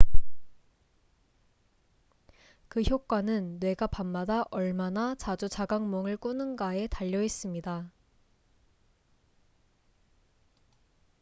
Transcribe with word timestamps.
그 2.67 2.81
효과는 2.81 3.59
뇌가 3.59 3.85
밤마다 3.85 4.45
얼마나 4.49 5.13
자주 5.13 5.47
자각몽을 5.47 6.17
꾸는가에 6.17 6.87
달려 6.87 7.21
있습니다 7.21 7.91